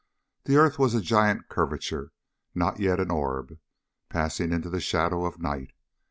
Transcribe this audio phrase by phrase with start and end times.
[0.45, 2.11] The earth was a giant curvature,
[2.55, 3.59] not yet an orb,
[4.09, 5.73] passing into the shadow of night.